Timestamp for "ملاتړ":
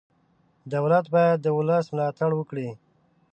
1.93-2.29